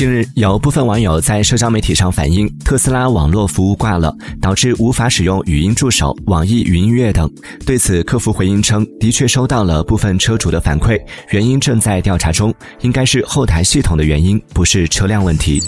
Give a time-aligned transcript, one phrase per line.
[0.00, 7.30] 近日有部分网友在社交媒体上反映特斯拉网络服务挂了导致无法使用语音助手网易云音乐等
[7.66, 10.98] 对此客服回应称的确收到了部分车主的反馈
[11.32, 12.50] 原因正在调查中
[12.80, 15.60] 应该是后台系统的原因不是车辆问题。